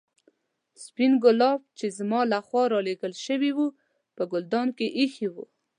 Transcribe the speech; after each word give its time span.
سپين 0.83 1.13
ګلاب 1.23 1.61
چې 1.77 1.85
زما 1.97 2.21
له 2.31 2.39
خوا 2.47 2.63
رالېږل 2.73 3.13
شوي 3.25 3.51
وو 3.53 3.67
په 4.15 4.23
ګلدان 4.31 4.67
کې 4.77 4.87
ایښي 4.97 5.27
وو. 5.33 5.45